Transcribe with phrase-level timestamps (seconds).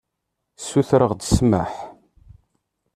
[0.67, 1.73] Sutreɣ-d ssmaḥ.